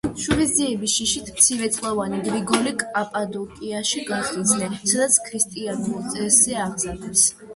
[0.19, 7.27] შურისძიების შიშით მცირეწლოვანი გრიგოლი კაპადოკიაში გახიზნეს, სადაც ქრისტიანულ წესზე აღზარდეს.